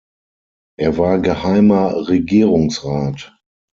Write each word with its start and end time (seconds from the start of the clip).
Er 0.79 0.97
war 0.97 1.19
Geheimer 1.19 2.07
Regierungsrat. 2.09 3.37